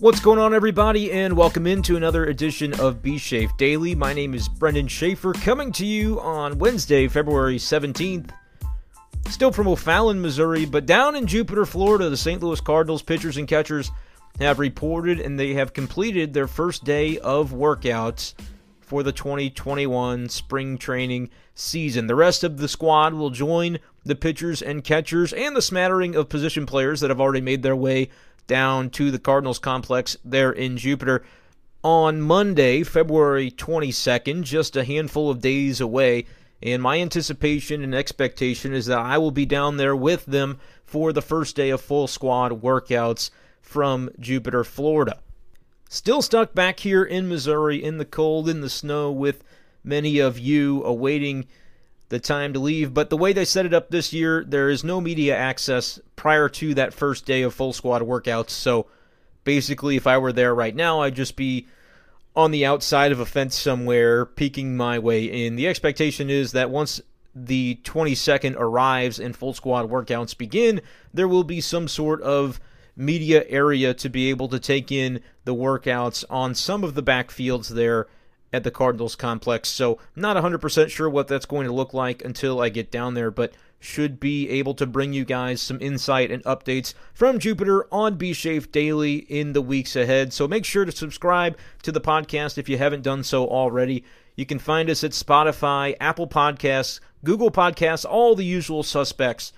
[0.00, 3.96] What's going on, everybody, and welcome into another edition of B Shafe Daily.
[3.96, 8.30] My name is Brendan Schaefer, coming to you on Wednesday, February 17th.
[9.28, 12.40] Still from O'Fallon, Missouri, but down in Jupiter, Florida, the St.
[12.40, 13.90] Louis Cardinals pitchers and catchers
[14.38, 18.34] have reported and they have completed their first day of workouts
[18.80, 22.06] for the 2021 spring training season.
[22.06, 26.28] The rest of the squad will join the pitchers and catchers and the smattering of
[26.28, 28.10] position players that have already made their way
[28.48, 31.22] down to the Cardinals complex there in Jupiter
[31.84, 36.26] on Monday, February 22nd, just a handful of days away.
[36.60, 41.12] And my anticipation and expectation is that I will be down there with them for
[41.12, 43.30] the first day of full squad workouts
[43.60, 45.20] from Jupiter, Florida.
[45.88, 49.44] Still stuck back here in Missouri in the cold, in the snow, with
[49.84, 51.46] many of you awaiting
[52.08, 52.92] the time to leave.
[52.92, 56.48] But the way they set it up this year, there is no media access prior
[56.48, 58.50] to that first day of full squad workouts.
[58.50, 58.86] So
[59.44, 61.66] basically, if I were there right now, I'd just be
[62.36, 65.56] on the outside of a fence somewhere, peeking my way in.
[65.56, 67.00] The expectation is that once
[67.34, 70.82] the 22nd arrives and full squad workouts begin,
[71.14, 72.60] there will be some sort of
[72.96, 77.68] media area to be able to take in the workouts on some of the backfields
[77.68, 78.08] there
[78.52, 79.68] at the Cardinals complex.
[79.68, 83.30] So, not 100% sure what that's going to look like until I get down there,
[83.30, 88.16] but should be able to bring you guys some insight and updates from Jupiter on
[88.16, 90.32] B Shafe Daily in the weeks ahead.
[90.32, 94.04] So, make sure to subscribe to the podcast if you haven't done so already.
[94.36, 99.52] You can find us at Spotify, Apple Podcasts, Google Podcasts, all the usual suspects.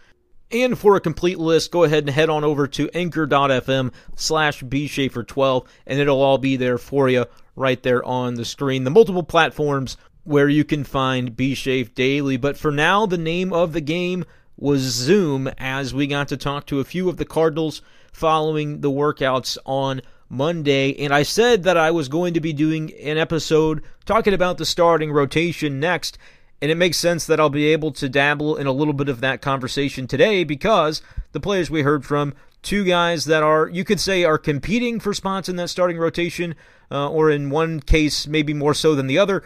[0.52, 5.66] And for a complete list, go ahead and head on over to anchor.fm slash bshafer12,
[5.86, 8.84] and it'll all be there for you right there on the screen.
[8.84, 12.36] The multiple platforms where you can find B Shafe Daily.
[12.36, 14.24] But for now, the name of the game
[14.56, 17.82] was Zoom as we got to talk to a few of the Cardinals
[18.12, 20.94] following the workouts on Monday.
[20.98, 24.66] And I said that I was going to be doing an episode talking about the
[24.66, 26.18] starting rotation next.
[26.62, 29.20] And it makes sense that I'll be able to dabble in a little bit of
[29.22, 31.00] that conversation today because
[31.32, 35.14] the players we heard from, two guys that are, you could say, are competing for
[35.14, 36.54] spots in that starting rotation,
[36.90, 39.42] uh, or in one case, maybe more so than the other,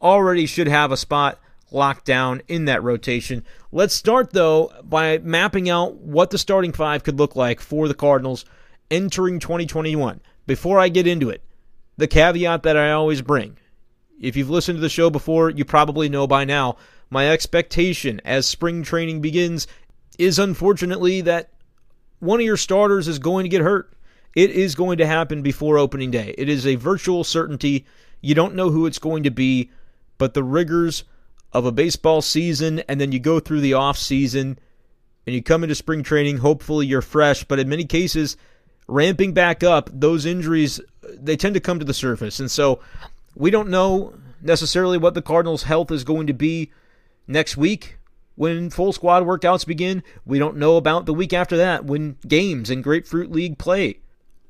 [0.00, 3.44] already should have a spot locked down in that rotation.
[3.72, 7.94] Let's start, though, by mapping out what the starting five could look like for the
[7.94, 8.44] Cardinals
[8.90, 10.20] entering 2021.
[10.46, 11.42] Before I get into it,
[11.96, 13.58] the caveat that I always bring
[14.20, 16.76] if you've listened to the show before, you probably know by now.
[17.10, 19.66] My expectation as spring training begins
[20.18, 21.50] is unfortunately that
[22.18, 23.92] one of your starters is going to get hurt.
[24.34, 26.34] It is going to happen before opening day.
[26.36, 27.86] It is a virtual certainty.
[28.20, 29.70] You don't know who it's going to be,
[30.18, 31.04] but the rigors
[31.52, 34.58] of a baseball season and then you go through the off season
[35.26, 38.36] and you come into spring training, hopefully you're fresh, but in many cases
[38.86, 40.80] ramping back up, those injuries
[41.14, 42.40] they tend to come to the surface.
[42.40, 42.80] And so
[43.34, 46.70] we don't know necessarily what the Cardinals' health is going to be
[47.26, 47.98] next week
[48.34, 50.02] when full squad workouts begin.
[50.24, 54.00] We don't know about the week after that when games in Grapefruit League play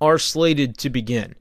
[0.01, 1.35] are slated to begin.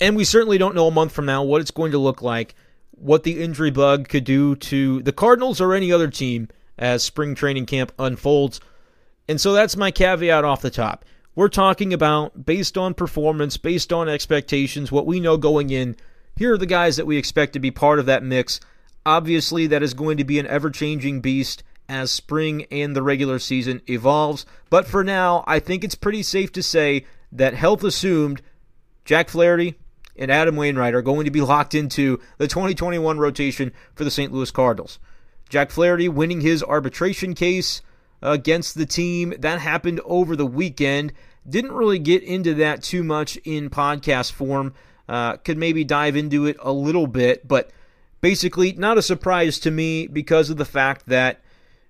[0.00, 2.54] And we certainly don't know a month from now what it's going to look like,
[3.02, 6.48] what the injury bug could do to the Cardinals or any other team
[6.78, 8.60] as spring training camp unfolds.
[9.28, 11.04] And so that's my caveat off the top.
[11.34, 15.96] We're talking about based on performance, based on expectations, what we know going in
[16.36, 18.60] here are the guys that we expect to be part of that mix.
[19.04, 23.38] Obviously, that is going to be an ever changing beast as spring and the regular
[23.38, 24.46] season evolves.
[24.70, 28.42] But for now, I think it's pretty safe to say that health assumed,
[29.04, 29.76] Jack Flaherty
[30.16, 34.32] and Adam Wainwright are going to be locked into the 2021 rotation for the St.
[34.32, 34.98] Louis Cardinals.
[35.48, 37.82] Jack Flaherty winning his arbitration case
[38.22, 39.34] against the team.
[39.38, 41.12] That happened over the weekend.
[41.48, 44.74] Didn't really get into that too much in podcast form.
[45.08, 47.70] Uh, could maybe dive into it a little bit, but
[48.20, 51.42] basically not a surprise to me because of the fact that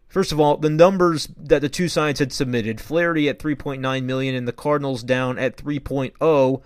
[0.08, 4.34] first of all the numbers that the two sides had submitted flaherty at 3.9 million
[4.34, 6.62] and the cardinals down at 3.0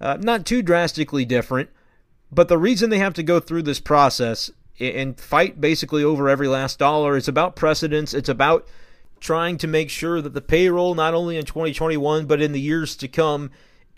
[0.00, 1.70] uh, not too drastically different
[2.30, 6.48] but the reason they have to go through this process and fight basically over every
[6.48, 8.66] last dollar is about precedence it's about
[9.20, 12.96] trying to make sure that the payroll not only in 2021 but in the years
[12.96, 13.50] to come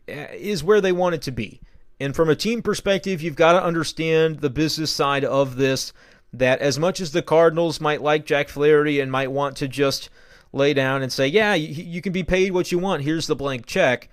[0.09, 1.61] uh, is where they want it to be
[2.01, 5.93] and from a team perspective, you've got to understand the business side of this.
[6.33, 10.11] That as much as the Cardinals might like Jack Flaherty and might want to just
[10.53, 13.35] lay down and say, yeah, you, you can be paid what you want, here's the
[13.35, 14.11] blank check.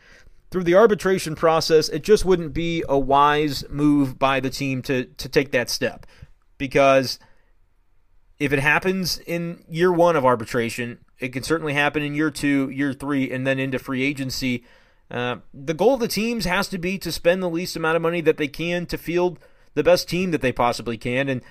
[0.52, 5.06] Through the arbitration process, it just wouldn't be a wise move by the team to,
[5.06, 6.06] to take that step.
[6.58, 7.20] Because
[8.40, 12.70] if it happens in year one of arbitration, it can certainly happen in year two,
[12.70, 14.64] year three, and then into free agency
[15.12, 18.02] Uh, the goal of the teams has to be to spend the least amount of
[18.02, 19.38] money that they can to field
[19.76, 21.30] the best team that they possibly can.
[21.30, 21.42] And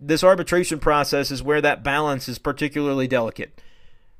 [0.00, 3.60] this arbitration process is where that balance is particularly delicate.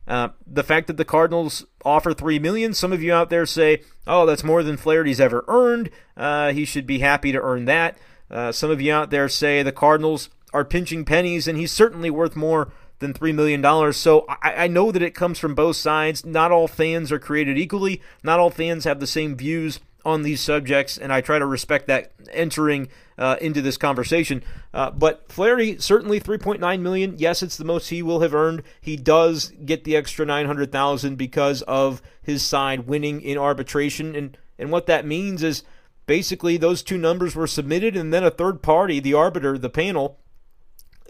[0.07, 3.83] Uh, the fact that the Cardinals offer three million, some of you out there say,
[4.07, 5.91] "Oh, that's more than Flaherty's ever earned.
[6.17, 7.97] Uh, he should be happy to earn that."
[8.31, 12.11] Uh, some of you out there say the Cardinals are pinching pennies, and he's certainly
[12.11, 13.93] worth more than $3 million.
[13.93, 16.25] So I, I, know that it comes from both sides.
[16.25, 20.41] Not all fans are created equally, not all fans have the same views on these
[20.41, 22.89] subjects, and I try to respect that entering
[23.19, 24.43] uh, into this conversation.
[24.75, 27.15] Uh, but Flaherty certainly 3.9 million.
[27.19, 28.63] Yes, it's the most he will have earned.
[28.81, 34.71] He does get the extra 900,000 because of his side winning in arbitration, and and
[34.71, 35.65] what that means is
[36.07, 40.19] basically those two numbers were submitted, and then a third party, the arbiter, the panel,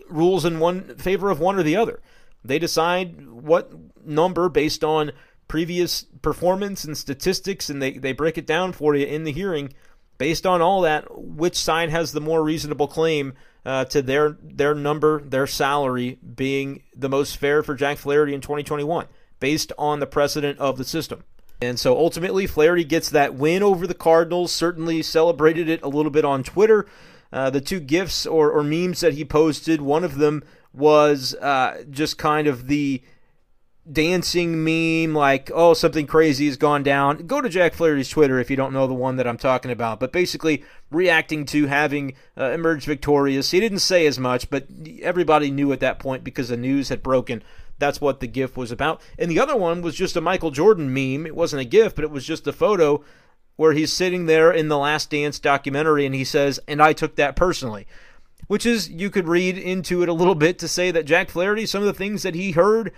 [0.09, 2.01] rules in one favor of one or the other.
[2.45, 3.73] They decide what
[4.05, 5.13] number based on
[5.53, 9.71] previous performance and statistics, and they, they break it down for you in the hearing
[10.17, 13.35] based on all that, which side has the more reasonable claim
[13.67, 18.41] uh, to their their number, their salary being the most fair for Jack Flaherty in
[18.41, 19.09] 2021,
[19.41, 21.23] based on the precedent of the system.
[21.61, 24.53] And so ultimately, Flaherty gets that win over the Cardinals.
[24.53, 26.87] Certainly celebrated it a little bit on Twitter.
[27.31, 31.85] Uh, the two gifs or, or memes that he posted, one of them was uh,
[31.91, 33.03] just kind of the
[33.91, 37.27] dancing meme, like, oh, something crazy has gone down.
[37.27, 39.99] Go to Jack Flaherty's Twitter if you don't know the one that I'm talking about.
[39.99, 43.51] But basically, reacting to having uh, emerged victorious.
[43.51, 44.67] He didn't say as much, but
[45.01, 47.43] everybody knew at that point because the news had broken.
[47.79, 49.01] That's what the GIF was about.
[49.19, 51.27] And the other one was just a Michael Jordan meme.
[51.27, 53.03] It wasn't a GIF, but it was just a photo
[53.57, 57.17] where he's sitting there in the Last Dance documentary and he says, and I took
[57.17, 57.87] that personally.
[58.47, 61.65] Which is, you could read into it a little bit to say that Jack Flaherty,
[61.65, 62.93] some of the things that he heard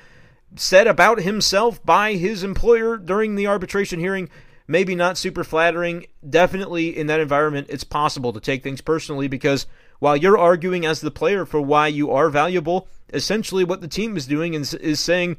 [0.57, 4.29] said about himself by his employer during the arbitration hearing,
[4.67, 6.07] maybe not super flattering.
[6.29, 9.67] Definitely in that environment, it's possible to take things personally because
[9.99, 14.17] while you're arguing as the player for why you are valuable, essentially what the team
[14.17, 15.37] is doing is, is saying,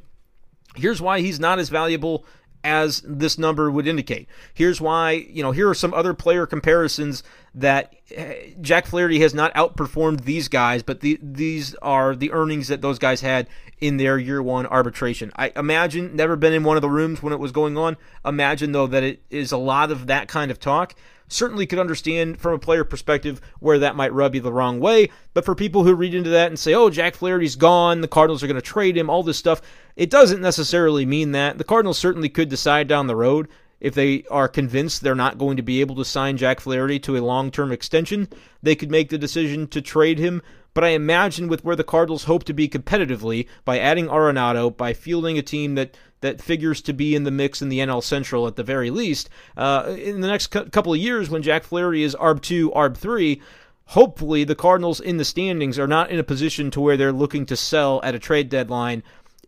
[0.74, 2.24] here's why he's not as valuable
[2.64, 4.28] as this number would indicate.
[4.52, 7.22] Here's why, you know, here are some other player comparisons
[7.54, 12.68] that eh, Jack Flaherty has not outperformed these guys, but the, these are the earnings
[12.68, 13.48] that those guys had
[13.80, 15.32] in their year one arbitration.
[15.36, 17.96] I imagine, never been in one of the rooms when it was going on.
[18.24, 20.94] Imagine, though, that it is a lot of that kind of talk
[21.28, 25.10] certainly could understand from a player perspective where that might rub you the wrong way.
[25.34, 28.42] But for people who read into that and say, oh, Jack Flaherty's gone, the Cardinals
[28.42, 29.60] are going to trade him, all this stuff,
[29.96, 31.58] it doesn't necessarily mean that.
[31.58, 33.48] The Cardinals certainly could decide down the road
[33.80, 37.16] if they are convinced they're not going to be able to sign Jack Flaherty to
[37.16, 38.28] a long term extension,
[38.62, 40.42] they could make the decision to trade him.
[40.74, 44.92] But I imagine with where the Cardinals hope to be competitively by adding Arenado, by
[44.92, 48.46] fielding a team that that figures to be in the mix in the NL Central
[48.46, 49.28] at the very least.
[49.56, 52.96] Uh, in the next cu- couple of years, when Jack Flaherty is ARB two, ARB
[52.96, 53.42] three,
[53.86, 57.46] hopefully the Cardinals in the standings are not in a position to where they're looking
[57.46, 59.02] to sell at a trade deadline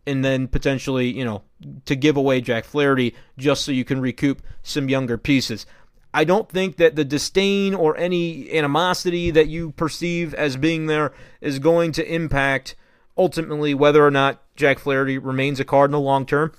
[0.09, 1.43] and then potentially, you know,
[1.85, 5.67] to give away Jack Flaherty just so you can recoup some younger pieces.
[6.15, 11.13] I don't think that the disdain or any animosity that you perceive as being there
[11.43, 12.75] is going to impact
[13.19, 16.53] ultimately whether or not Jack Flaherty remains a Cardinal long term.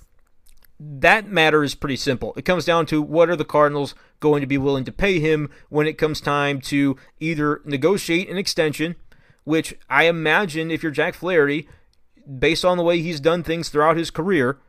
[0.79, 2.33] That matter is pretty simple.
[2.37, 5.49] It comes down to what are the Cardinals going to be willing to pay him
[5.69, 8.95] when it comes time to either negotiate an extension,
[9.43, 11.67] which I imagine if you're Jack Flaherty,
[12.37, 14.59] based on the way he's done things throughout his career,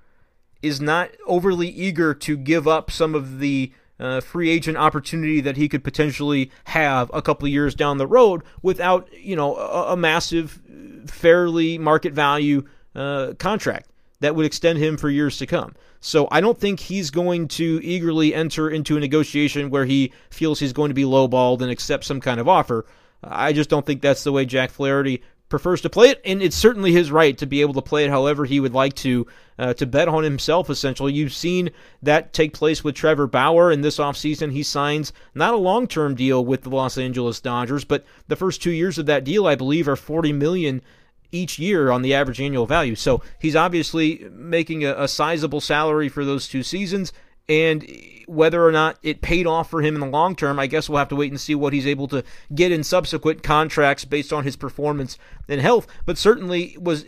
[0.63, 5.57] is not overly eager to give up some of the uh, free agent opportunity that
[5.57, 9.97] he could potentially have a couple years down the road without, you know, a, a
[9.97, 10.61] massive,
[11.07, 13.91] fairly market value uh, contract
[14.21, 15.75] that would extend him for years to come.
[16.01, 20.59] So I don't think he's going to eagerly enter into a negotiation where he feels
[20.59, 22.87] he's going to be lowballed and accept some kind of offer.
[23.23, 26.57] I just don't think that's the way Jack Flaherty prefers to play it, and it's
[26.57, 29.27] certainly his right to be able to play it however he would like to,
[29.59, 31.13] uh, to bet on himself, essentially.
[31.13, 31.71] You've seen
[32.03, 36.15] that take place with Trevor Bauer, in this offseason he signs not a long term
[36.15, 39.57] deal with the Los Angeles Dodgers, but the first two years of that deal, I
[39.57, 40.81] believe, are 40 million
[41.33, 42.95] each year on the average annual value.
[42.95, 47.13] So he's obviously making a, a sizable salary for those two seasons.
[47.51, 47.85] And
[48.29, 51.01] whether or not it paid off for him in the long term, I guess we'll
[51.01, 52.23] have to wait and see what he's able to
[52.55, 55.89] get in subsequent contracts based on his performance and health.
[56.07, 57.05] But certainly was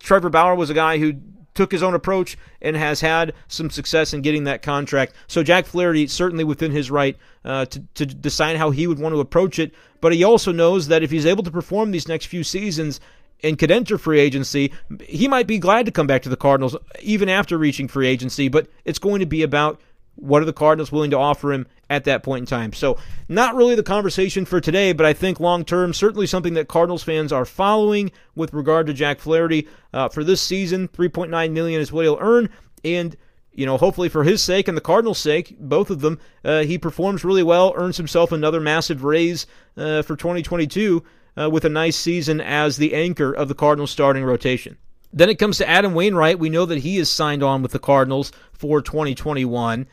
[0.00, 1.16] Trevor Bauer was a guy who
[1.52, 5.12] took his own approach and has had some success in getting that contract.
[5.26, 9.14] So Jack Flaherty certainly within his right uh, to to decide how he would want
[9.14, 9.74] to approach it.
[10.00, 12.98] But he also knows that if he's able to perform these next few seasons
[13.42, 14.72] and could enter free agency,
[15.02, 18.48] he might be glad to come back to the Cardinals even after reaching free agency,
[18.48, 19.80] but it's going to be about
[20.14, 22.72] What are the Cardinals willing to offer him at that point in time?
[22.72, 26.68] So, not really the conversation for today, but I think long term, certainly something that
[26.68, 30.88] Cardinals fans are following with regard to Jack Flaherty uh, for this season.
[30.88, 32.50] 3.9 million is what he'll earn,
[32.84, 33.16] and
[33.54, 36.78] you know, hopefully for his sake and the Cardinals' sake, both of them, uh, he
[36.78, 41.02] performs really well, earns himself another massive raise uh, for 2022
[41.36, 44.76] uh, with a nice season as the anchor of the Cardinals' starting rotation.
[45.12, 46.38] Then it comes to Adam Wainwright.
[46.38, 49.86] We know that he is signed on with the Cardinals for 2021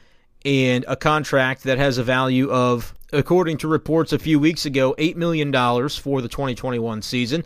[0.46, 4.96] and a contract that has a value of, according to reports a few weeks ago,
[4.98, 7.44] $8 million for the 2021 season.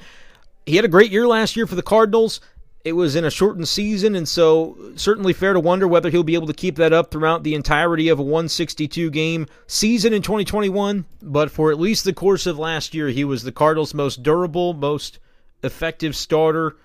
[0.66, 2.40] He had a great year last year for the Cardinals.
[2.84, 6.34] It was in a shortened season, and so certainly fair to wonder whether he'll be
[6.34, 11.06] able to keep that up throughout the entirety of a 162 game season in 2021.
[11.22, 14.74] But for at least the course of last year, he was the Cardinals' most durable,
[14.74, 15.20] most
[15.64, 16.76] effective starter.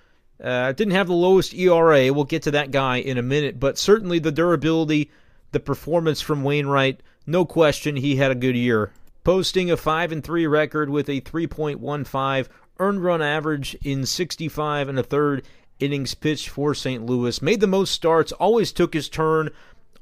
[0.43, 2.13] Uh, didn't have the lowest ERA.
[2.13, 5.11] We'll get to that guy in a minute, but certainly the durability,
[5.51, 8.93] the performance from Wainwright, no question he had a good year.
[9.25, 12.47] Posting a 5 and 3 record with a 3.15
[12.79, 15.43] earned run average in 65 and a third
[15.81, 17.05] innings pitched for St.
[17.05, 17.41] Louis.
[17.43, 19.51] Made the most starts, always took his turn,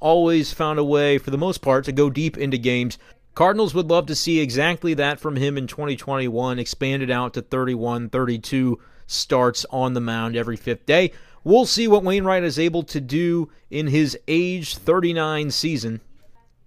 [0.00, 2.98] always found a way, for the most part, to go deep into games.
[3.34, 8.08] Cardinals would love to see exactly that from him in 2021, expanded out to 31,
[8.08, 11.12] 32 starts on the mound every fifth day.
[11.44, 16.00] We'll see what Wainwright is able to do in his age 39 season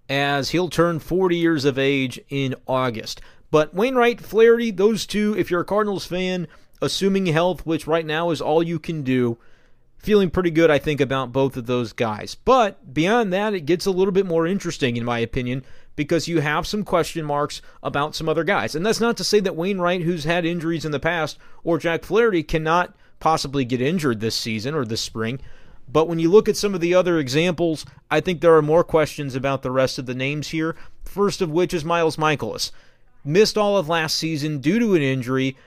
[0.07, 3.19] as he'll turn 40 years of age in August.
[3.51, 6.47] But Wainwright, Flaherty, those two, if you're a Cardinals fan,
[6.81, 9.37] assuming health, which right now is all you can do.
[9.97, 12.35] Feeling pretty good, I think, about both of those guys.
[12.35, 15.65] But beyond that, it gets a little bit more interesting, in my opinion,
[15.97, 18.75] because you have some question marks about some other guys.
[18.75, 22.05] And that's not to say that Wainwright, who's had injuries in the past, or Jack
[22.05, 25.41] Flaherty cannot possibly get injured this season or this spring.
[25.91, 28.83] But when you look at some of the other examples, I think there are more
[28.83, 30.75] questions about the rest of the names here.
[31.03, 32.71] First of which is Miles Mikolas.
[33.25, 35.57] Missed all of last season due to an injury,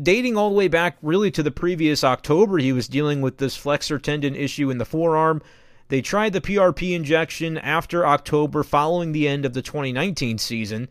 [0.00, 3.56] dating all the way back really to the previous October, he was dealing with this
[3.56, 5.42] flexor tendon issue in the forearm.
[5.88, 10.88] They tried the PRP injection after October following the end of the 2019 season,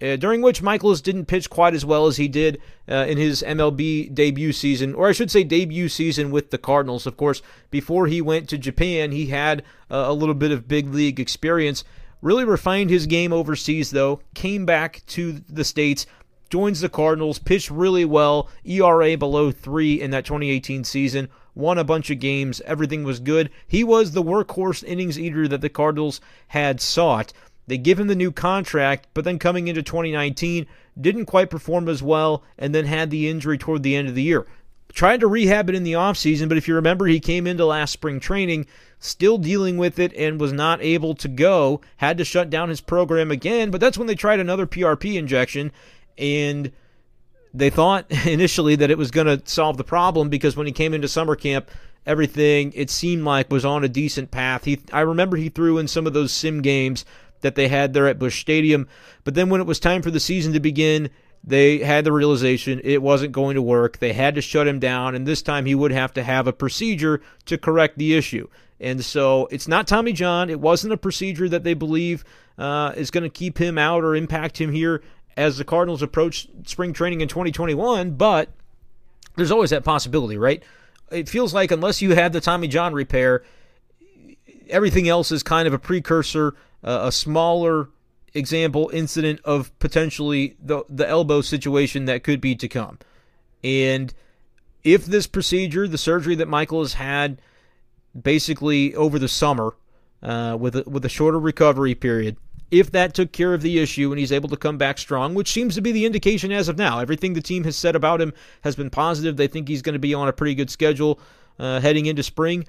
[0.00, 3.42] uh, during which Mikolas didn't pitch quite as well as he did uh, in his
[3.42, 7.06] MLB debut season, or I should say debut season with the Cardinals.
[7.06, 10.94] Of course, before he went to Japan, he had uh, a little bit of big
[10.94, 11.82] league experience.
[12.22, 16.06] Really refined his game overseas, though, came back to the States
[16.50, 21.84] joins the Cardinals, pitched really well, ERA below three in that 2018 season, won a
[21.84, 23.50] bunch of games, everything was good.
[23.66, 27.32] He was the workhorse innings eater that the Cardinals had sought.
[27.66, 30.66] They give him the new contract, but then coming into 2019,
[30.98, 34.22] didn't quite perform as well, and then had the injury toward the end of the
[34.22, 34.46] year.
[34.92, 37.92] Tried to rehab it in the offseason, but if you remember, he came into last
[37.92, 38.66] spring training
[38.98, 42.80] still dealing with it and was not able to go, had to shut down his
[42.80, 45.70] program again, but that's when they tried another PRP injection
[46.18, 46.72] and
[47.54, 50.94] they thought initially that it was going to solve the problem because when he came
[50.94, 51.70] into summer camp,
[52.06, 54.64] everything it seemed like was on a decent path.
[54.64, 57.04] He, I remember he threw in some of those sim games
[57.40, 58.88] that they had there at Busch Stadium,
[59.24, 61.10] but then when it was time for the season to begin,
[61.44, 63.98] they had the realization it wasn't going to work.
[63.98, 66.52] They had to shut him down, and this time he would have to have a
[66.52, 68.48] procedure to correct the issue.
[68.80, 70.50] And so it's not Tommy John.
[70.50, 72.24] It wasn't a procedure that they believe
[72.58, 75.02] uh, is going to keep him out or impact him here
[75.38, 78.50] as the Cardinals approach spring training in 2021, but
[79.36, 80.62] there's always that possibility, right?
[81.12, 83.44] It feels like unless you have the Tommy John repair,
[84.68, 87.88] everything else is kind of a precursor, uh, a smaller
[88.34, 92.98] example incident of potentially the the elbow situation that could be to come.
[93.62, 94.12] And
[94.82, 97.40] if this procedure, the surgery that Mikolas has had
[98.20, 99.76] basically over the summer,
[100.20, 102.36] uh, with a, with a shorter recovery period,
[102.70, 105.52] if that took care of the issue and he's able to come back strong, which
[105.52, 106.98] seems to be the indication as of now.
[106.98, 108.32] Everything the team has said about him
[108.62, 109.36] has been positive.
[109.36, 111.18] They think he's going to be on a pretty good schedule
[111.58, 112.66] uh, heading into spring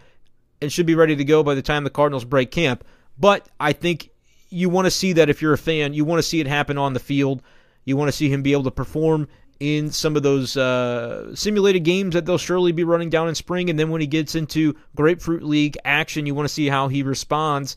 [0.61, 2.85] and should be ready to go by the time the Cardinals break camp.
[3.17, 4.11] But I think
[4.49, 6.77] you want to see that if you're a fan, you want to see it happen
[6.77, 7.41] on the field.
[7.85, 9.27] You want to see him be able to perform
[9.59, 13.69] in some of those uh, simulated games that they'll surely be running down in spring.
[13.69, 17.03] And then when he gets into Grapefruit League action, you want to see how he
[17.03, 17.75] responds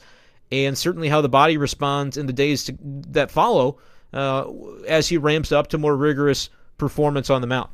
[0.52, 3.78] and certainly how the body responds in the days to, that follow
[4.12, 4.44] uh,
[4.87, 7.71] as he ramps up to more rigorous performance on the mound.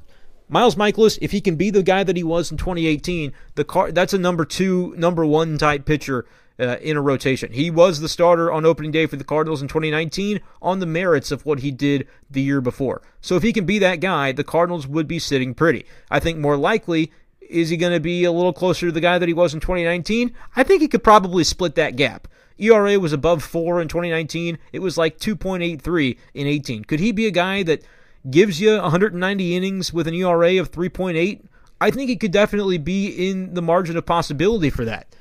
[0.48, 3.92] Miles Mikolas, if he can be the guy that he was in 2018, the car
[3.92, 6.24] that's a number two, number one type pitcher
[6.58, 7.52] uh, in a rotation.
[7.52, 11.30] He was the starter on opening day for the Cardinals in 2019 on the merits
[11.30, 13.02] of what he did the year before.
[13.20, 15.84] So if he can be that guy, the Cardinals would be sitting pretty.
[16.10, 19.18] I think more likely is he going to be a little closer to the guy
[19.18, 20.34] that he was in 2019?
[20.56, 24.58] I think he could probably split that gap ERA was above 4 in 2019.
[24.72, 26.84] It was like 2.83 in 18.
[26.84, 27.82] Could he be a guy that
[28.30, 31.44] gives you 190 innings with an ERA of 3.8?
[31.80, 35.14] I think he could definitely be in the margin of possibility for that.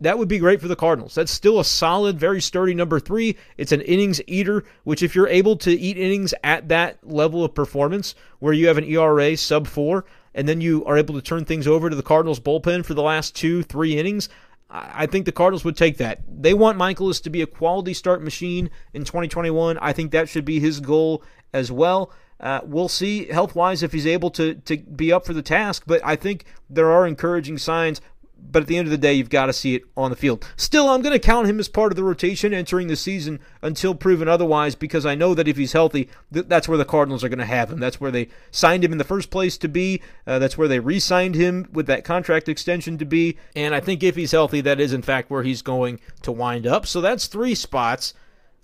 [0.00, 1.16] That would be great for the Cardinals.
[1.16, 3.36] That's still a solid, very sturdy number three.
[3.56, 7.54] It's an innings eater, which, if you're able to eat innings at that level of
[7.54, 10.04] performance, where you have an ERA sub four,
[10.36, 13.02] and then you are able to turn things over to the Cardinals bullpen for the
[13.02, 14.28] last two, three innings,
[14.70, 16.20] I think the Cardinals would take that.
[16.28, 19.78] They want Mikolas to be a quality start machine in 2021.
[19.78, 21.22] I think that should be his goal
[21.54, 22.12] as well.
[22.38, 25.84] Uh, we'll see health wise if he's able to to be up for the task,
[25.86, 28.00] but I think there are encouraging signs.
[28.50, 30.46] But at the end of the day, you've got to see it on the field.
[30.56, 33.94] Still, I'm going to count him as part of the rotation entering the season until
[33.94, 37.28] proven otherwise because I know that if he's healthy, th- that's where the Cardinals are
[37.28, 37.78] going to have him.
[37.78, 40.00] That's where they signed him in the first place to be.
[40.26, 43.36] Uh, that's where they re signed him with that contract extension to be.
[43.54, 46.66] And I think if he's healthy, that is in fact where he's going to wind
[46.66, 46.86] up.
[46.86, 48.14] So that's three spots.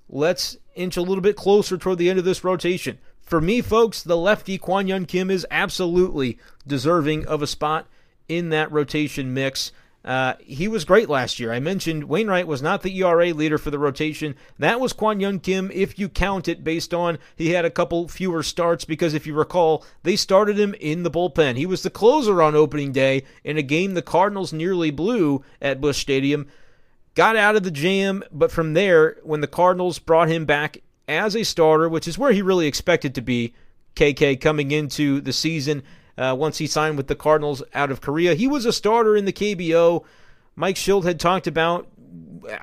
[0.09, 2.99] Let's inch a little bit closer toward the end of this rotation.
[3.21, 7.87] For me, folks, the lefty Kwang Hyun Kim is absolutely deserving of a spot
[8.29, 9.73] in that rotation mix.
[10.05, 11.51] Uh, he was great last year.
[11.51, 14.35] I mentioned Wainwright was not the ERA leader for the rotation.
[14.59, 18.07] That was Kwang Hyun Kim, if you count it based on he had a couple
[18.09, 21.57] fewer starts, because if you recall, they started him in the bullpen.
[21.57, 25.81] He was the closer on opening day in a game the Cardinals nearly blew at
[25.81, 26.49] Busch Stadium.
[27.15, 31.35] Got out of the jam, but from there, when the Cardinals brought him back as
[31.35, 33.55] a starter, which is where he really expected to be.
[33.97, 35.85] KK coming into the season
[36.17, 38.35] uh, once he signed with the Cardinals out of Korea.
[38.35, 40.05] He was a starter in the KBO.
[40.57, 41.89] Mike Shildt had talked about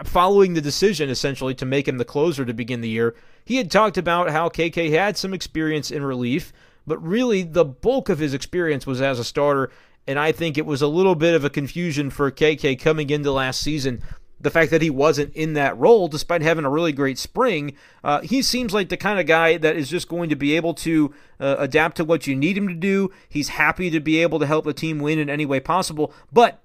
[0.03, 3.15] following the decision essentially to make him the closer to begin the year.
[3.43, 6.53] He had talked about how KK had some experience in relief,
[6.85, 9.71] but really the bulk of his experience was as a starter.
[10.07, 13.31] And I think it was a little bit of a confusion for KK coming into
[13.31, 14.01] last season
[14.41, 17.75] the fact that he wasn't in that role despite having a really great spring.
[18.03, 20.73] Uh, he seems like the kind of guy that is just going to be able
[20.73, 23.11] to uh, adapt to what you need him to do.
[23.29, 26.61] He's happy to be able to help the team win in any way possible, but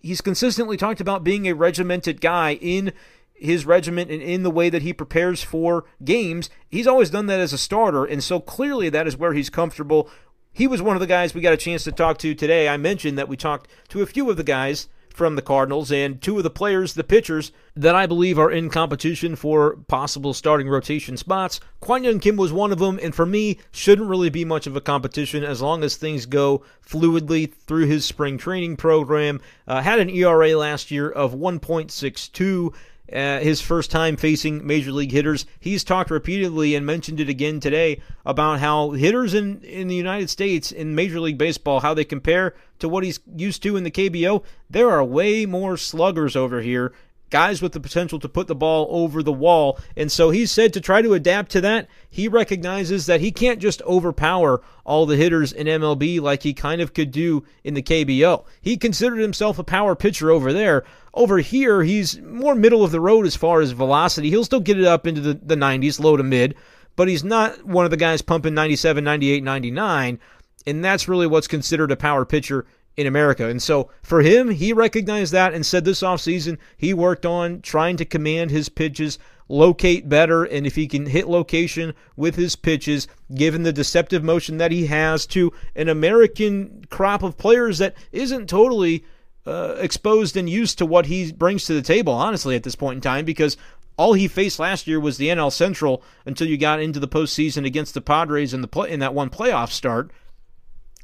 [0.00, 2.92] he's consistently talked about being a regimented guy in
[3.34, 6.50] his regiment and in the way that he prepares for games.
[6.68, 10.10] He's always done that as a starter, and so clearly that is where he's comfortable.
[10.52, 12.68] He was one of the guys we got a chance to talk to today.
[12.68, 16.22] I mentioned that we talked to a few of the guys from the Cardinals and
[16.22, 20.68] two of the players, the pitchers, that I believe are in competition for possible starting
[20.68, 21.58] rotation spots.
[21.80, 24.76] Kwang Hyun Kim was one of them, and for me, shouldn't really be much of
[24.76, 29.40] a competition as long as things go fluidly through his spring training program.
[29.66, 32.72] Uh, had an ERA last year of 1.62
[33.12, 35.46] uh, his first time facing major league hitters.
[35.58, 40.30] He's talked repeatedly and mentioned it again today about how hitters in, in the United
[40.30, 43.90] States in Major League Baseball, how they compare to what he's used to in the
[43.90, 44.44] KBO.
[44.68, 46.92] There are way more sluggers over here
[47.30, 49.78] guys with the potential to put the ball over the wall.
[49.96, 53.60] And so he said to try to adapt to that, he recognizes that he can't
[53.60, 57.82] just overpower all the hitters in MLB like he kind of could do in the
[57.82, 58.44] KBO.
[58.60, 60.84] He considered himself a power pitcher over there.
[61.18, 64.30] Over here, he's more middle of the road as far as velocity.
[64.30, 66.54] He'll still get it up into the, the 90s, low to mid,
[66.94, 70.20] but he's not one of the guys pumping 97, 98, 99.
[70.64, 73.48] And that's really what's considered a power pitcher in America.
[73.48, 77.96] And so for him, he recognized that and said this offseason he worked on trying
[77.96, 83.08] to command his pitches, locate better, and if he can hit location with his pitches,
[83.34, 88.48] given the deceptive motion that he has to an American crop of players that isn't
[88.48, 89.04] totally
[89.48, 92.96] uh, exposed and used to what he brings to the table, honestly, at this point
[92.96, 93.56] in time, because
[93.96, 97.64] all he faced last year was the NL Central until you got into the postseason
[97.64, 100.10] against the Padres in the play, in that one playoff start.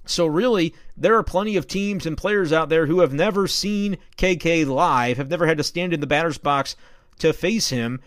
[0.06, 3.96] So, really, there are plenty of teams and players out there who have never seen
[4.18, 6.76] KK live, have never had to stand in the batter's box
[7.20, 8.00] to face him.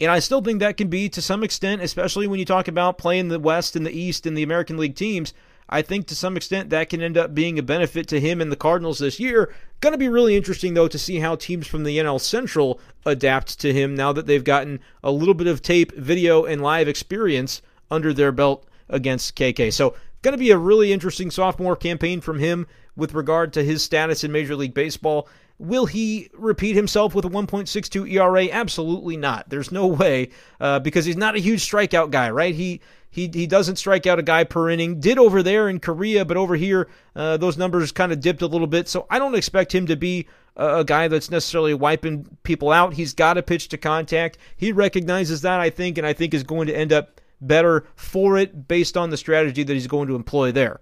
[0.00, 2.98] And I still think that can be, to some extent, especially when you talk about
[2.98, 5.32] playing the West and the East and the American League teams,
[5.68, 8.50] I think to some extent that can end up being a benefit to him and
[8.50, 9.52] the Cardinals this year.
[9.80, 13.60] Going to be really interesting, though, to see how teams from the NL Central adapt
[13.60, 17.62] to him now that they've gotten a little bit of tape, video, and live experience
[17.90, 19.72] under their belt against KK.
[19.72, 23.84] So, Going to be a really interesting sophomore campaign from him with regard to his
[23.84, 25.28] status in Major League Baseball.
[25.58, 28.48] Will he repeat himself with a 1.62 ERA?
[28.48, 29.48] Absolutely not.
[29.48, 32.54] There's no way uh, because he's not a huge strikeout guy, right?
[32.54, 35.00] He he he doesn't strike out a guy per inning.
[35.00, 38.46] Did over there in Korea, but over here uh, those numbers kind of dipped a
[38.46, 38.88] little bit.
[38.88, 42.94] So I don't expect him to be a, a guy that's necessarily wiping people out.
[42.94, 44.38] He's got to pitch to contact.
[44.56, 48.36] He recognizes that, I think, and I think is going to end up better for
[48.36, 50.80] it based on the strategy that he's going to employ there.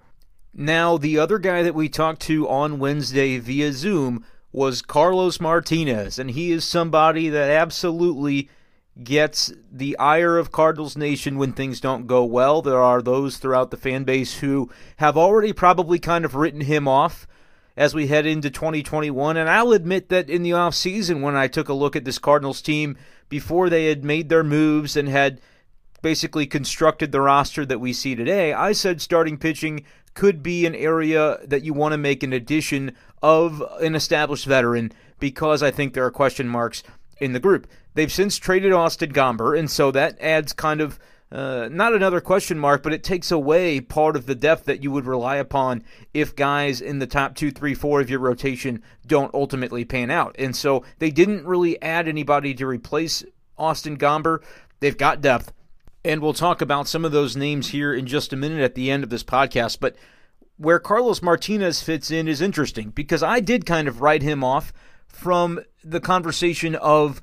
[0.52, 4.24] Now, the other guy that we talked to on Wednesday via Zoom
[4.56, 8.48] was Carlos Martinez, and he is somebody that absolutely
[9.04, 12.62] gets the ire of Cardinals Nation when things don't go well.
[12.62, 16.88] There are those throughout the fan base who have already probably kind of written him
[16.88, 17.26] off
[17.76, 19.36] as we head into 2021.
[19.36, 22.62] And I'll admit that in the offseason, when I took a look at this Cardinals
[22.62, 22.96] team
[23.28, 25.38] before they had made their moves and had
[26.00, 29.84] basically constructed the roster that we see today, I said starting pitching
[30.16, 34.90] could be an area that you want to make an addition of an established veteran
[35.20, 36.82] because I think there are question marks
[37.20, 37.68] in the group.
[37.94, 40.98] They've since traded Austin Gomber, and so that adds kind of
[41.30, 44.90] uh, not another question mark, but it takes away part of the depth that you
[44.90, 45.82] would rely upon
[46.14, 50.34] if guys in the top two, three, four of your rotation don't ultimately pan out.
[50.38, 53.24] And so they didn't really add anybody to replace
[53.58, 54.38] Austin Gomber.
[54.80, 55.52] They've got depth,
[56.06, 58.90] and we'll talk about some of those names here in just a minute at the
[58.90, 59.78] end of this podcast.
[59.80, 59.96] But
[60.56, 64.72] where Carlos Martinez fits in is interesting because I did kind of write him off
[65.08, 67.20] from the conversation of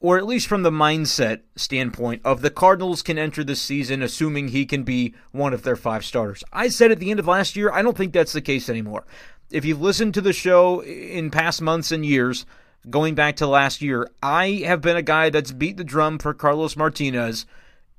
[0.00, 4.48] or at least from the mindset standpoint of the Cardinals can enter this season assuming
[4.48, 6.44] he can be one of their five starters.
[6.52, 9.06] I said at the end of last year, I don't think that's the case anymore.
[9.50, 12.46] If you've listened to the show in past months and years,
[12.88, 16.32] going back to last year, I have been a guy that's beat the drum for
[16.32, 17.46] Carlos Martinez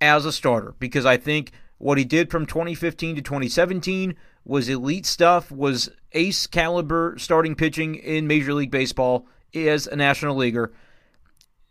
[0.01, 5.05] as a starter because I think what he did from 2015 to 2017 was elite
[5.05, 10.71] stuff, was ace caliber starting pitching in Major League Baseball as a national leaguer.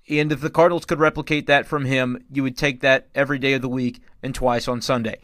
[0.08, 3.52] And if the Cardinals could replicate that from him, you would take that every day
[3.52, 5.18] of the week and twice on Sunday.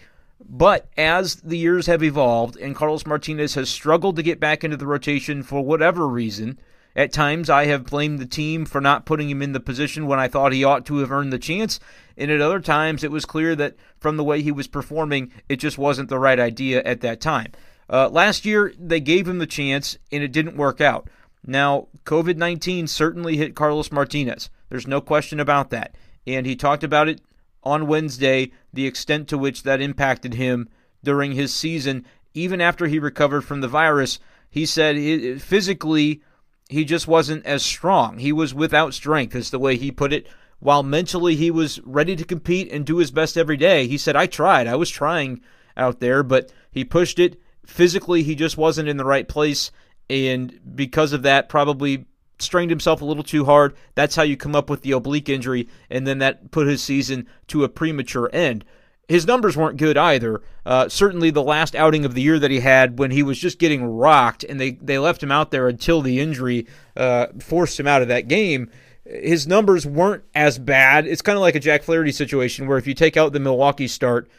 [0.47, 4.77] But as the years have evolved and Carlos Martinez has struggled to get back into
[4.77, 6.59] the rotation for whatever reason,
[6.95, 10.19] at times I have blamed the team for not putting him in the position when
[10.19, 11.81] I thought he ought to have earned the chance,
[12.17, 15.57] and at other times it was clear that from the way he was performing, it
[15.57, 17.53] just wasn't the right idea at that time.
[17.89, 21.09] Uh, last year, they gave him the chance, and it didn't work out.
[21.47, 24.49] Now, COVID 19 certainly hit Carlos Martinez.
[24.69, 25.95] There's no question about that.
[26.27, 27.21] And he talked about it
[27.63, 30.69] on Wednesday, the extent to which that impacted him
[31.03, 32.07] during his season.
[32.33, 34.19] Even after he recovered from the virus,
[34.51, 36.23] he said physically
[36.69, 38.19] he just wasn't as strong.
[38.19, 40.27] He was without strength, is the way he put it.
[40.65, 44.17] While mentally he was ready to compete and do his best every day, he said,
[44.17, 44.67] I tried.
[44.67, 45.43] I was trying
[45.77, 47.39] out there, but he pushed it.
[47.67, 49.71] Physically, he just wasn't in the right place.
[50.09, 52.07] And because of that, probably
[52.39, 53.77] strained himself a little too hard.
[53.95, 57.29] That's how you come up with the oblique injury, and then that put his season
[57.49, 58.65] to a premature end.
[59.07, 60.41] His numbers weren't good either.
[60.65, 63.59] Uh, certainly, the last outing of the year that he had, when he was just
[63.59, 67.87] getting rocked, and they, they left him out there until the injury uh, forced him
[67.87, 68.71] out of that game.
[69.05, 71.07] His numbers weren't as bad.
[71.07, 73.89] It's kind of like a Jack Flaherty situation where if you take out the Milwaukee
[73.89, 74.31] start,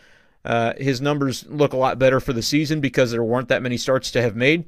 [0.43, 3.78] uh, his numbers look a lot better for the season because there weren't that many
[3.78, 4.65] starts to have made.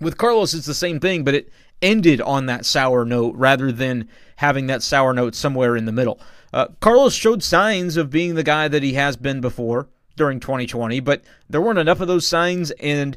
[0.00, 1.52] With Carlos, it's the same thing, but it
[1.82, 6.20] ended on that sour note rather than having that sour note somewhere in the middle.
[6.52, 11.00] Uh, Carlos showed signs of being the guy that he has been before during 2020,
[11.00, 13.16] but there weren't enough of those signs, and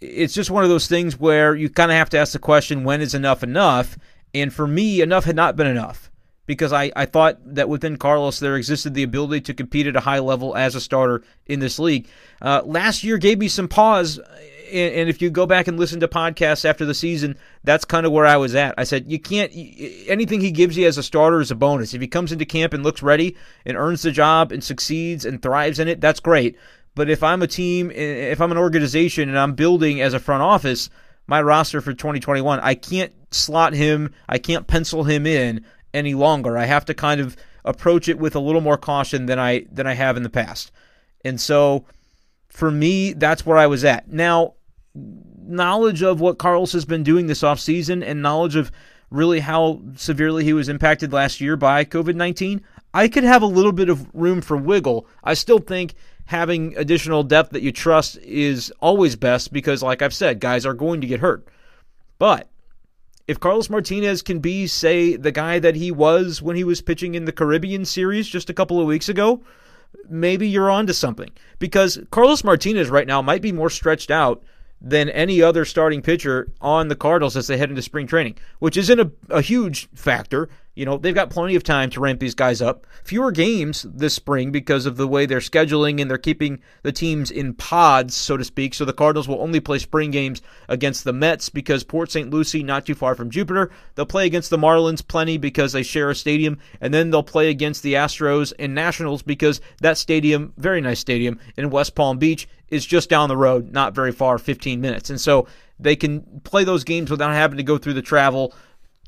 [0.00, 2.84] it's just one of those things where you kind of have to ask the question
[2.84, 3.96] when is enough enough?
[4.34, 6.10] And for me, enough had not been enough
[6.46, 10.00] because I, I thought that within Carlos there existed the ability to compete at a
[10.00, 12.08] high level as a starter in this league.
[12.40, 14.18] Uh, last year gave me some pause
[14.70, 18.06] and, and if you go back and listen to podcasts after the season, that's kind
[18.06, 18.74] of where I was at.
[18.78, 19.52] I said you can't
[20.08, 21.94] anything he gives you as a starter is a bonus.
[21.94, 25.42] If he comes into camp and looks ready and earns the job and succeeds and
[25.42, 26.56] thrives in it, that's great.
[26.94, 30.42] But if I'm a team, if I'm an organization and I'm building as a front
[30.42, 30.90] office
[31.28, 35.64] my roster for 2021, I can't slot him, I can't pencil him in
[35.94, 36.58] any longer.
[36.58, 39.86] I have to kind of approach it with a little more caution than I than
[39.86, 40.72] I have in the past.
[41.24, 41.84] And so
[42.48, 44.10] for me, that's where I was at.
[44.10, 44.54] Now,
[44.94, 48.72] knowledge of what Carlos has been doing this offseason and knowledge of
[49.10, 52.62] really how severely he was impacted last year by COVID 19,
[52.94, 55.06] I could have a little bit of room for wiggle.
[55.22, 55.94] I still think
[56.28, 60.74] having additional depth that you trust is always best because, like I've said, guys are
[60.74, 61.48] going to get hurt.
[62.18, 62.50] But
[63.26, 67.14] if Carlos Martinez can be, say, the guy that he was when he was pitching
[67.14, 69.42] in the Caribbean series just a couple of weeks ago,
[70.06, 71.30] maybe you're onto something.
[71.58, 74.42] Because Carlos Martinez right now might be more stretched out
[74.82, 78.76] than any other starting pitcher on the Cardinals as they head into spring training, which
[78.76, 80.50] isn't a, a huge factor.
[80.78, 82.86] You know, they've got plenty of time to ramp these guys up.
[83.02, 87.32] Fewer games this spring because of the way they're scheduling and they're keeping the teams
[87.32, 88.74] in pods, so to speak.
[88.74, 92.30] So the Cardinals will only play spring games against the Mets because Port St.
[92.30, 93.72] Lucie, not too far from Jupiter.
[93.96, 96.60] They'll play against the Marlins plenty because they share a stadium.
[96.80, 101.40] And then they'll play against the Astros and Nationals because that stadium, very nice stadium
[101.56, 105.10] in West Palm Beach, is just down the road, not very far, 15 minutes.
[105.10, 105.48] And so
[105.80, 108.54] they can play those games without having to go through the travel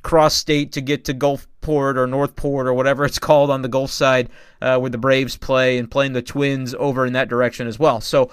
[0.02, 3.90] cross state to get to Gulfport or Northport or whatever it's called on the Gulf
[3.90, 4.28] side
[4.60, 8.00] uh, where the Braves play and playing the Twins over in that direction as well.
[8.00, 8.30] So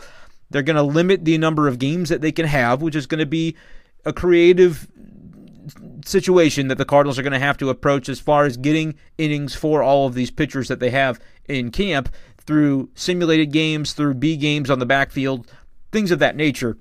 [0.50, 3.20] they're going to limit the number of games that they can have, which is going
[3.20, 3.56] to be
[4.06, 4.88] a creative
[6.06, 9.54] situation that the Cardinals are going to have to approach as far as getting innings
[9.54, 14.38] for all of these pitchers that they have in camp through simulated games, through B
[14.38, 15.52] games on the backfield,
[15.92, 16.78] things of that nature.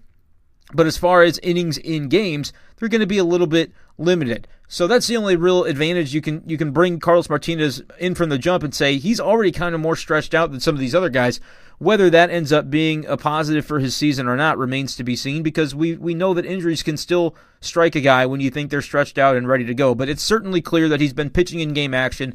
[0.72, 4.48] But as far as innings in games, they're going to be a little bit limited.
[4.68, 8.30] So that's the only real advantage you can you can bring Carlos Martinez in from
[8.30, 10.94] the jump and say he's already kind of more stretched out than some of these
[10.94, 11.40] other guys.
[11.78, 15.14] Whether that ends up being a positive for his season or not remains to be
[15.14, 18.70] seen because we we know that injuries can still strike a guy when you think
[18.70, 19.94] they're stretched out and ready to go.
[19.94, 22.34] But it's certainly clear that he's been pitching in game action.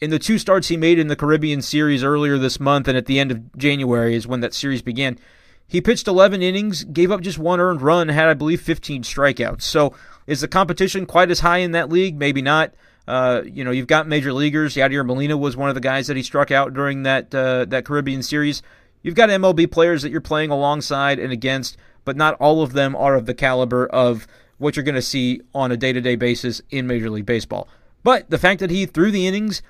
[0.00, 3.06] In the two starts he made in the Caribbean series earlier this month and at
[3.06, 5.18] the end of January is when that series began.
[5.68, 9.62] He pitched 11 innings, gave up just one earned run, had I believe 15 strikeouts.
[9.62, 9.94] So
[10.26, 12.16] is the competition quite as high in that league?
[12.16, 12.72] Maybe not.
[13.08, 14.74] Uh, you know, you've got major leaguers.
[14.74, 17.84] Yadier Molina was one of the guys that he struck out during that uh, that
[17.84, 18.62] Caribbean series.
[19.02, 22.96] You've got MLB players that you're playing alongside and against, but not all of them
[22.96, 24.26] are of the caliber of
[24.58, 27.68] what you're going to see on a day-to-day basis in Major League Baseball.
[28.02, 29.62] But the fact that he threw the innings,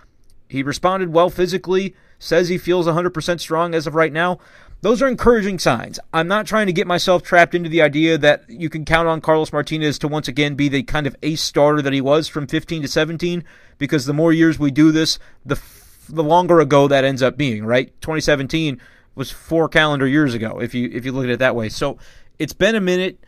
[0.48, 4.38] he responded well physically, says he feels 100% strong as of right now.
[4.82, 5.98] Those are encouraging signs.
[6.12, 9.20] I'm not trying to get myself trapped into the idea that you can count on
[9.20, 12.46] Carlos Martinez to once again be the kind of ace starter that he was from
[12.46, 13.42] 15 to 17,
[13.78, 15.60] because the more years we do this, the
[16.08, 17.64] the longer ago that ends up being.
[17.64, 17.88] Right?
[18.00, 18.80] 2017
[19.14, 21.68] was four calendar years ago, if you if you look at it that way.
[21.68, 21.98] So
[22.38, 23.18] it's been a minute.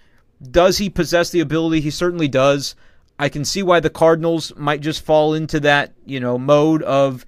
[0.50, 1.80] Does he possess the ability?
[1.80, 2.76] He certainly does.
[3.18, 7.24] I can see why the Cardinals might just fall into that you know mode of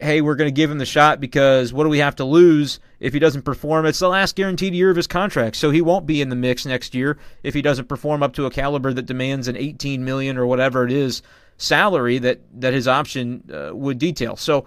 [0.00, 2.80] hey, we're going to give him the shot because what do we have to lose
[3.00, 3.86] if he doesn't perform?
[3.86, 6.66] It's the last guaranteed year of his contract, so he won't be in the mix
[6.66, 10.36] next year if he doesn't perform up to a caliber that demands an 18 million
[10.36, 11.22] or whatever it is
[11.56, 14.36] salary that that his option uh, would detail.
[14.36, 14.66] So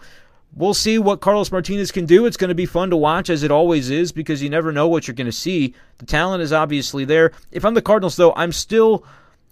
[0.54, 2.26] we'll see what Carlos Martinez can do.
[2.26, 4.88] It's going to be fun to watch as it always is because you never know
[4.88, 5.74] what you're going to see.
[5.98, 7.32] The talent is obviously there.
[7.52, 9.06] If I'm the Cardinals though, I'm still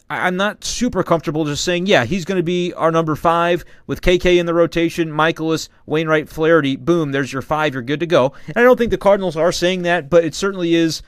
[0.10, 4.02] I'm not super comfortable just saying, yeah, he's going to be our number five with
[4.02, 6.76] KK in the rotation, Mikolas, Wainwright, Flaherty.
[6.76, 7.74] Boom, there's your five.
[7.74, 8.34] You're good to go.
[8.48, 11.02] And I don't think the Cardinals are saying that, but it certainly is,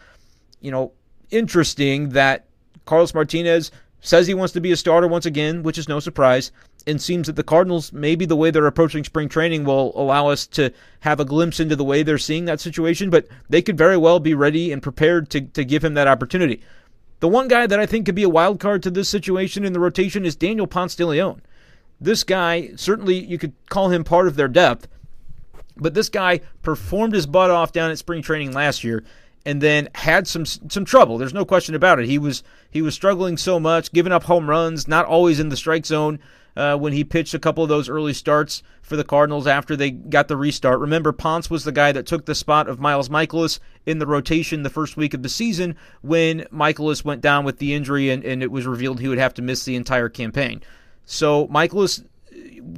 [0.61, 0.93] you know,
[1.29, 2.47] interesting that
[2.85, 6.51] Carlos Martinez says he wants to be a starter once again, which is no surprise.
[6.87, 10.47] And seems that the Cardinals, maybe the way they're approaching spring training, will allow us
[10.47, 13.09] to have a glimpse into the way they're seeing that situation.
[13.09, 16.61] But they could very well be ready and prepared to, to give him that opportunity.
[17.19, 19.73] The one guy that I think could be a wild card to this situation in
[19.73, 21.41] the rotation is Daniel Ponce de Leon.
[21.99, 24.87] This guy, certainly you could call him part of their depth,
[25.75, 29.03] but this guy performed his butt off down at spring training last year
[29.45, 31.17] and then had some some trouble.
[31.17, 32.05] There's no question about it.
[32.05, 35.57] He was he was struggling so much, giving up home runs, not always in the
[35.57, 36.19] strike zone
[36.57, 39.91] uh, when he pitched a couple of those early starts for the Cardinals after they
[39.91, 40.79] got the restart.
[40.79, 44.63] Remember, Ponce was the guy that took the spot of Miles Mikolas in the rotation
[44.63, 48.41] the first week of the season when Mikolas went down with the injury and, and
[48.41, 50.63] it was revealed he would have to miss the entire campaign.
[51.05, 52.03] So Mikolas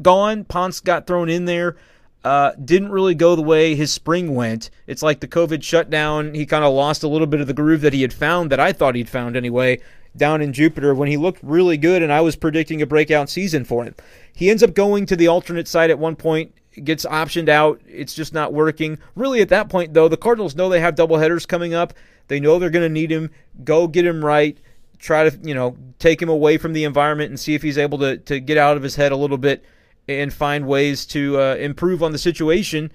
[0.02, 1.78] gone, Ponce got thrown in there.
[2.22, 4.70] Uh, didn't really go the way his spring went.
[4.88, 6.34] It's like the COVID shutdown.
[6.34, 8.60] He kind of lost a little bit of the groove that he had found, that
[8.60, 9.80] I thought he'd found anyway,
[10.16, 13.64] down in Jupiter when he looked really good, and I was predicting a breakout season
[13.64, 13.96] for him.
[14.34, 17.82] He ends up going to the alternate side at one point, gets optioned out.
[17.88, 19.00] It's just not working.
[19.16, 21.94] Really, at that point, though, the Cardinals know they have doubleheaders coming up.
[22.28, 23.32] They know they're going to need him.
[23.64, 24.58] Go get him right.
[25.00, 27.98] Try to, you know, take him away from the environment and see if he's able
[28.00, 29.64] to, to get out of his head a little bit
[30.08, 32.92] and find ways to uh, improve on the situation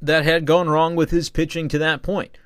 [0.00, 2.36] that had gone wrong with his pitching to that point.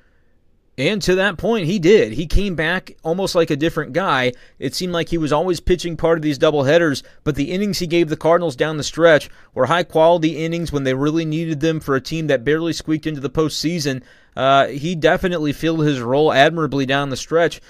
[0.77, 2.13] And to that point, he did.
[2.13, 4.33] He came back almost like a different guy.
[4.59, 7.87] It seemed like he was always pitching part of these doubleheaders, but the innings he
[7.87, 11.79] gave the Cardinals down the stretch were high quality innings when they really needed them
[11.79, 14.03] for a team that barely squeaked into the postseason.
[14.35, 17.61] Uh, he definitely filled his role admirably down the stretch.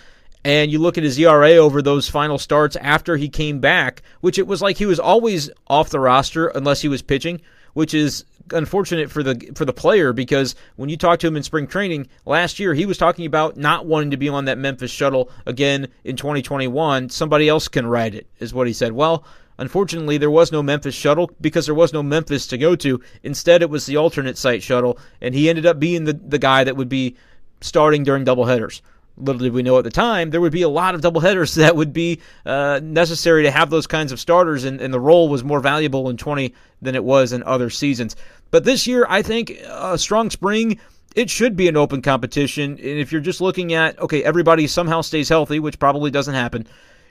[0.43, 4.39] And you look at his ERA over those final starts after he came back, which
[4.39, 7.41] it was like he was always off the roster unless he was pitching,
[7.75, 11.43] which is unfortunate for the for the player because when you talk to him in
[11.43, 14.91] spring training last year, he was talking about not wanting to be on that Memphis
[14.91, 17.09] shuttle again in 2021.
[17.09, 18.93] Somebody else can ride it, is what he said.
[18.93, 19.25] Well,
[19.57, 23.01] unfortunately, there was no Memphis shuttle because there was no Memphis to go to.
[23.23, 26.63] Instead, it was the alternate site shuttle, and he ended up being the the guy
[26.63, 27.15] that would be
[27.61, 28.81] starting during doubleheaders
[29.17, 31.75] little did we know at the time, there would be a lot of doubleheaders that
[31.75, 35.43] would be uh, necessary to have those kinds of starters, and, and the role was
[35.43, 38.15] more valuable in 20 than it was in other seasons.
[38.51, 40.79] But this year, I think a strong spring
[41.15, 42.71] it should be an open competition.
[42.71, 46.67] And if you're just looking at, okay, everybody somehow stays healthy, which probably doesn't happen,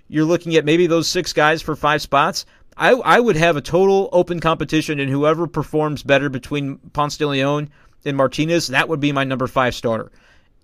[0.08, 2.44] you're looking at maybe those six guys for five spots.
[2.76, 7.26] I, I would have a total open competition, and whoever performs better between Ponce de
[7.26, 7.70] Leon
[8.04, 10.12] and Martinez, that would be my number five starter.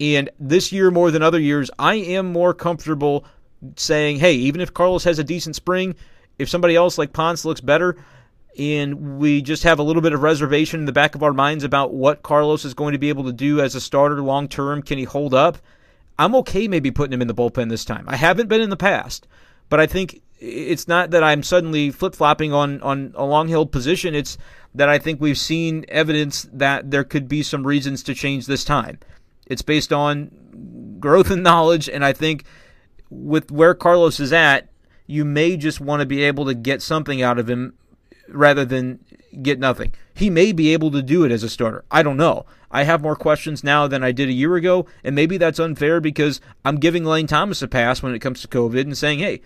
[0.00, 3.24] And this year, more than other years, I am more comfortable
[3.76, 5.94] saying, hey, even if Carlos has a decent spring,
[6.38, 7.96] if somebody else like Ponce looks better,
[8.58, 11.64] and we just have a little bit of reservation in the back of our minds
[11.64, 14.82] about what Carlos is going to be able to do as a starter long term.
[14.82, 15.58] Can he hold up?
[16.18, 18.06] I'm okay maybe putting him in the bullpen this time.
[18.08, 19.26] I haven't been in the past,
[19.68, 23.70] but I think it's not that I'm suddenly flip flopping on, on a long held
[23.70, 24.14] position.
[24.14, 24.38] It's
[24.74, 28.64] that I think we've seen evidence that there could be some reasons to change this
[28.64, 28.98] time.
[29.50, 30.30] It's based on
[31.00, 32.44] growth and knowledge, and I think
[33.10, 34.68] with where Carlos is at,
[35.06, 37.74] you may just want to be able to get something out of him
[38.28, 39.00] rather than
[39.42, 39.92] get nothing.
[40.14, 41.84] He may be able to do it as a starter.
[41.90, 42.46] I don't know.
[42.70, 46.00] I have more questions now than I did a year ago, and maybe that's unfair
[46.00, 49.40] because I'm giving Lane Thomas a pass when it comes to COVID and saying, hey,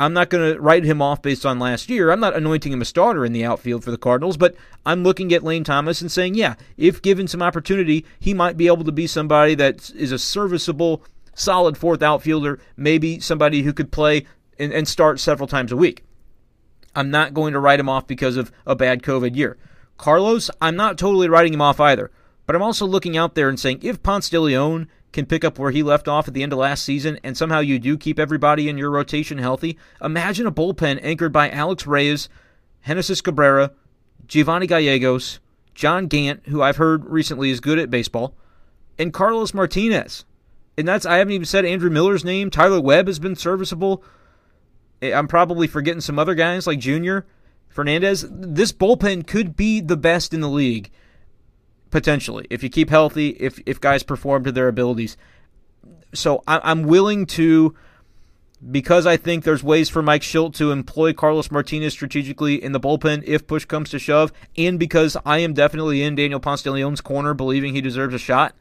[0.00, 2.10] I'm not going to write him off based on last year.
[2.10, 4.54] I'm not anointing him a starter in the outfield for the Cardinals, but
[4.86, 8.66] I'm looking at Lane Thomas and saying, yeah, if given some opportunity, he might be
[8.66, 13.92] able to be somebody that is a serviceable, solid fourth outfielder, maybe somebody who could
[13.92, 14.24] play
[14.58, 16.02] and, and start several times a week.
[16.96, 19.58] I'm not going to write him off because of a bad COVID year.
[19.98, 22.10] Carlos, I'm not totally writing him off either,
[22.46, 25.58] but I'm also looking out there and saying if Ponce de Leon can pick up
[25.58, 28.18] where he left off at the end of last season and somehow you do keep
[28.18, 32.28] everybody in your rotation healthy, imagine a bullpen anchored by Alex Reyes,
[32.86, 33.72] Genesis Cabrera,
[34.26, 35.40] Giovanni Gallegos,
[35.74, 38.34] John Gant, who I've heard recently is good at baseball,
[38.98, 40.24] and Carlos Martinez.
[40.76, 42.50] And that's I haven't even said Andrew Miller's name.
[42.50, 44.04] Tyler Webb has been serviceable.
[45.02, 47.26] Eh, I'm probably forgetting some other guys like Junior
[47.68, 48.24] Fernandez.
[48.30, 50.90] This bullpen could be the best in the league
[51.90, 55.16] potentially if you keep healthy, if if guys perform to their abilities.
[56.12, 57.74] So I, am willing to,
[58.68, 62.80] because I think there's ways for Mike Shildt to employ Carlos Martinez strategically in the
[62.80, 66.72] bullpen if push comes to shove, and because I am definitely in Daniel Ponce de
[66.72, 68.54] Leon's corner, believing he deserves a shot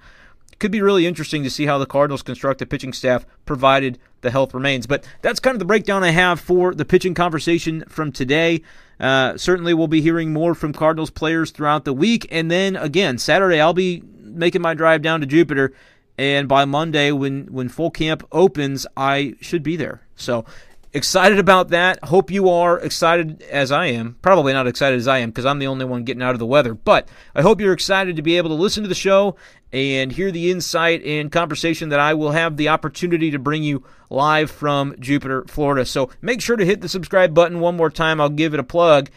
[0.60, 4.30] could be really interesting to see how the Cardinals construct a pitching staff, provided the
[4.30, 4.86] health remains.
[4.86, 8.62] But that's kind of the breakdown I have for the pitching conversation from today.
[9.00, 12.28] Uh, certainly, we'll be hearing more from Cardinals players throughout the week.
[12.32, 15.74] And then again, Saturday, I'll be making my drive down to Jupiter.
[16.18, 20.02] And by Monday, when, when full camp opens, I should be there.
[20.16, 20.44] So
[20.92, 22.04] excited about that.
[22.04, 24.18] Hope you are excited as I am.
[24.22, 26.46] Probably not excited as I am because I'm the only one getting out of the
[26.46, 26.74] weather.
[26.74, 29.36] But I hope you're excited to be able to listen to the show
[29.72, 33.84] and hear the insight and conversation that I will have the opportunity to bring you
[34.10, 35.86] live from Jupiter, Florida.
[35.86, 38.20] So make sure to hit the subscribe button one more time.
[38.20, 39.10] I'll give it a plug.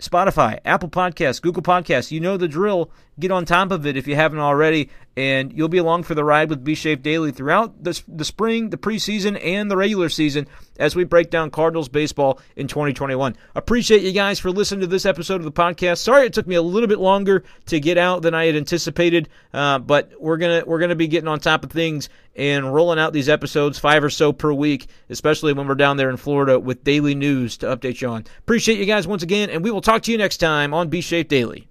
[0.00, 2.10] Spotify, Apple Podcasts, Google Podcasts.
[2.10, 2.90] You know the drill.
[3.18, 6.24] Get on top of it if you haven't already, and you'll be along for the
[6.24, 10.48] ride with B Shape Daily throughout the, the spring, the preseason, and the regular season
[10.80, 13.36] as we break down Cardinals baseball in 2021.
[13.54, 15.98] Appreciate you guys for listening to this episode of the podcast.
[15.98, 19.28] Sorry it took me a little bit longer to get out than I had anticipated,
[19.54, 23.12] uh, but we're gonna we're gonna be getting on top of things and rolling out
[23.12, 26.82] these episodes, five or so per week, especially when we're down there in Florida with
[26.82, 28.24] daily news to update you on.
[28.38, 31.00] Appreciate you guys once again, and we will talk to you next time on B
[31.00, 31.68] Shape Daily.